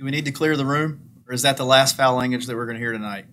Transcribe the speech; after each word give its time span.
Do 0.00 0.06
we 0.06 0.12
need 0.12 0.24
to 0.24 0.32
clear 0.32 0.56
the 0.56 0.64
room, 0.64 1.10
or 1.28 1.34
is 1.34 1.42
that 1.42 1.58
the 1.58 1.66
last 1.66 1.94
foul 1.94 2.16
language 2.16 2.46
that 2.46 2.56
we're 2.56 2.64
going 2.64 2.76
to 2.76 2.80
hear 2.80 2.92
tonight? 2.92 3.26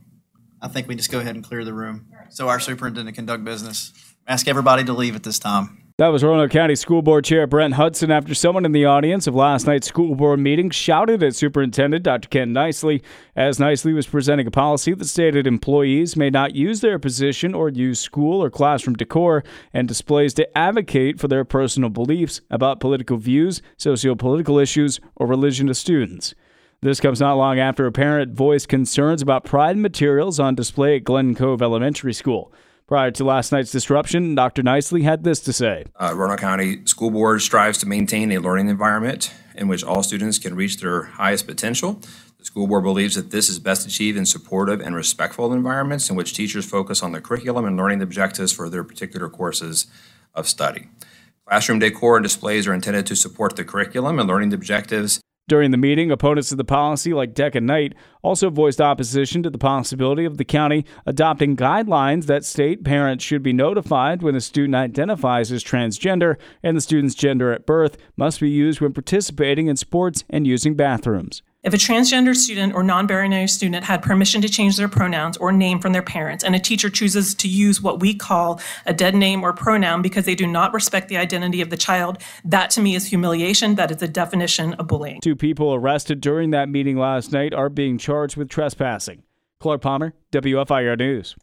I 0.61 0.67
think 0.67 0.89
we 0.89 0.95
just 0.95 1.09
go 1.09 1.19
ahead 1.19 1.33
and 1.33 1.41
clear 1.41 1.63
the 1.63 1.73
room 1.73 2.09
so 2.27 2.49
our 2.49 2.59
superintendent 2.59 3.15
can 3.15 3.25
conduct 3.25 3.45
business. 3.45 3.93
Ask 4.27 4.49
everybody 4.49 4.83
to 4.83 4.91
leave 4.91 5.15
at 5.15 5.23
this 5.23 5.39
time. 5.39 5.81
That 5.97 6.09
was 6.09 6.25
Roanoke 6.25 6.51
County 6.51 6.75
School 6.75 7.01
Board 7.01 7.23
Chair 7.23 7.47
Brent 7.47 7.75
Hudson 7.75 8.11
after 8.11 8.35
someone 8.35 8.65
in 8.65 8.73
the 8.73 8.83
audience 8.83 9.27
of 9.27 9.33
last 9.33 9.65
night's 9.65 9.87
school 9.87 10.13
board 10.13 10.41
meeting 10.41 10.69
shouted 10.69 11.23
at 11.23 11.35
Superintendent 11.35 12.03
Dr. 12.03 12.27
Ken 12.27 12.51
Nicely 12.51 13.01
as 13.33 13.61
Nicely 13.61 13.93
was 13.93 14.05
presenting 14.05 14.45
a 14.45 14.51
policy 14.51 14.93
that 14.93 15.05
stated 15.05 15.47
employees 15.47 16.17
may 16.17 16.29
not 16.29 16.53
use 16.53 16.81
their 16.81 16.99
position 16.99 17.53
or 17.53 17.69
use 17.69 18.01
school 18.01 18.43
or 18.43 18.49
classroom 18.49 18.97
decor 18.97 19.41
and 19.71 19.87
displays 19.87 20.33
to 20.33 20.57
advocate 20.57 21.17
for 21.17 21.29
their 21.29 21.45
personal 21.45 21.89
beliefs 21.89 22.41
about 22.51 22.81
political 22.81 23.15
views, 23.15 23.61
socio-political 23.77 24.59
issues, 24.59 24.99
or 25.15 25.27
religion 25.27 25.67
to 25.67 25.73
students. 25.73 26.35
This 26.81 26.99
comes 26.99 27.19
not 27.19 27.37
long 27.37 27.57
after 27.57 27.87
a 27.87 27.91
parent 27.91 28.35
voiced 28.35 28.69
concerns 28.69 29.23
about 29.23 29.43
pride 29.43 29.77
materials 29.77 30.39
on 30.39 30.53
display 30.53 30.97
at 30.97 31.03
Glen 31.03 31.33
Cove 31.33 31.59
Elementary 31.59 32.13
School. 32.13 32.53
Prior 32.85 33.09
to 33.09 33.23
last 33.23 33.51
night's 33.51 33.71
disruption, 33.71 34.35
Dr. 34.35 34.61
Nicely 34.61 35.01
had 35.01 35.23
this 35.23 35.39
to 35.39 35.51
say. 35.51 35.85
Uh, 35.99 36.13
Roanoke 36.15 36.39
County 36.39 36.85
School 36.85 37.09
Board 37.09 37.41
strives 37.41 37.79
to 37.79 37.87
maintain 37.87 38.31
a 38.31 38.37
learning 38.37 38.69
environment 38.69 39.33
in 39.55 39.67
which 39.67 39.83
all 39.83 40.03
students 40.03 40.37
can 40.37 40.55
reach 40.55 40.79
their 40.79 41.03
highest 41.03 41.47
potential. 41.47 41.99
The 42.37 42.45
school 42.45 42.67
board 42.67 42.83
believes 42.83 43.15
that 43.15 43.31
this 43.31 43.49
is 43.49 43.57
best 43.57 43.87
achieved 43.87 44.15
in 44.15 44.27
supportive 44.27 44.79
and 44.79 44.95
respectful 44.95 45.51
environments 45.53 46.11
in 46.11 46.15
which 46.15 46.35
teachers 46.35 46.69
focus 46.69 47.01
on 47.01 47.11
the 47.11 47.21
curriculum 47.21 47.65
and 47.65 47.75
learning 47.75 48.03
objectives 48.03 48.51
for 48.51 48.69
their 48.69 48.83
particular 48.83 49.29
courses 49.29 49.87
of 50.35 50.47
study. 50.47 50.89
Classroom 51.47 51.79
decor 51.79 52.17
and 52.17 52.23
displays 52.23 52.67
are 52.67 52.73
intended 52.73 53.07
to 53.07 53.15
support 53.15 53.55
the 53.55 53.65
curriculum 53.65 54.19
and 54.19 54.29
learning 54.29 54.53
objectives 54.53 55.19
during 55.47 55.71
the 55.71 55.77
meeting, 55.77 56.11
opponents 56.11 56.51
of 56.51 56.57
the 56.57 56.65
policy, 56.65 57.13
like 57.13 57.33
Deck 57.33 57.55
and 57.55 57.65
Knight, 57.65 57.93
also 58.21 58.49
voiced 58.49 58.81
opposition 58.81 59.41
to 59.43 59.49
the 59.49 59.57
possibility 59.57 60.25
of 60.25 60.37
the 60.37 60.45
county 60.45 60.85
adopting 61.05 61.55
guidelines 61.55 62.25
that 62.25 62.43
state 62.43 62.83
parents 62.83 63.23
should 63.23 63.41
be 63.41 63.53
notified 63.53 64.21
when 64.21 64.35
a 64.35 64.41
student 64.41 64.75
identifies 64.75 65.51
as 65.51 65.63
transgender 65.63 66.35
and 66.61 66.75
the 66.75 66.81
student's 66.81 67.15
gender 67.15 67.53
at 67.53 67.65
birth 67.65 67.97
must 68.17 68.41
be 68.41 68.49
used 68.49 68.81
when 68.81 68.91
participating 68.91 69.67
in 69.67 69.77
sports 69.77 70.23
and 70.29 70.45
using 70.45 70.75
bathrooms. 70.75 71.41
If 71.63 71.73
a 71.73 71.77
transgender 71.77 72.35
student 72.35 72.75
or 72.75 72.83
non 72.83 73.07
binary 73.07 73.47
student 73.47 73.83
had 73.83 74.03
permission 74.03 74.41
to 74.41 74.49
change 74.49 74.77
their 74.77 74.87
pronouns 74.87 75.37
or 75.37 75.51
name 75.51 75.79
from 75.79 75.91
their 75.91 76.03
parents, 76.03 76.43
and 76.43 76.55
a 76.55 76.59
teacher 76.59 76.89
chooses 76.89 77.33
to 77.35 77.47
use 77.47 77.81
what 77.81 77.99
we 77.99 78.13
call 78.13 78.61
a 78.85 78.93
dead 78.93 79.15
name 79.15 79.43
or 79.43 79.53
pronoun 79.53 80.03
because 80.03 80.25
they 80.25 80.35
do 80.35 80.45
not 80.45 80.71
respect 80.73 81.09
the 81.09 81.17
identity 81.17 81.59
of 81.59 81.71
the 81.71 81.77
child, 81.77 82.19
that 82.45 82.69
to 82.71 82.81
me 82.81 82.93
is 82.93 83.07
humiliation. 83.07 83.73
That 83.73 83.89
is 83.89 83.97
the 83.97 84.07
definition 84.07 84.75
of 84.75 84.87
bullying. 84.87 85.19
Two 85.21 85.35
people 85.35 85.73
arrested 85.73 86.21
during 86.21 86.51
that 86.51 86.69
meeting 86.69 86.95
last 86.97 87.31
night 87.31 87.55
are 87.55 87.69
being 87.69 87.97
charged 87.97 88.37
with 88.37 88.49
trespassing. 88.49 89.23
Clark 89.59 89.81
Palmer, 89.81 90.13
WFIR 90.31 90.97
News. 90.99 91.35